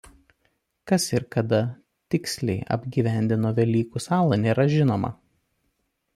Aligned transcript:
Kas 0.91 1.03
ir 1.17 1.25
kada 1.35 1.59
tiksliai 2.15 2.65
apgyvendino 2.77 3.53
Velykų 3.61 4.03
salą 4.09 4.43
nėra 4.47 4.69
žinoma. 4.75 5.15